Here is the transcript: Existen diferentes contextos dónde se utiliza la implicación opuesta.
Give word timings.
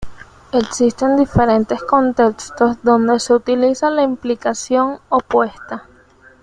Existen 0.51 1.15
diferentes 1.15 1.83
contextos 1.83 2.77
dónde 2.81 3.19
se 3.19 3.35
utiliza 3.35 3.91
la 3.91 4.01
implicación 4.01 4.97
opuesta. 5.09 5.85